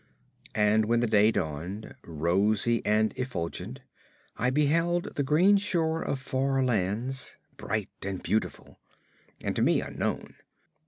[0.55, 3.81] And when the day dawned, rosy and effulgent,
[4.35, 8.79] I beheld the green shore of far lands, bright and beautiful,
[9.43, 10.37] and to me unknown.